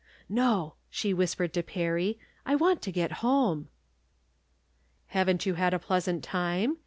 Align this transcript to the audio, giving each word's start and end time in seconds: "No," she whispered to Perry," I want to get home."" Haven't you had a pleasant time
"No," 0.27 0.73
she 0.89 1.13
whispered 1.13 1.53
to 1.53 1.61
Perry," 1.61 2.17
I 2.43 2.55
want 2.55 2.81
to 2.81 2.91
get 2.91 3.11
home."" 3.21 3.67
Haven't 5.15 5.45
you 5.45 5.53
had 5.53 5.75
a 5.75 5.77
pleasant 5.77 6.23
time 6.23 6.77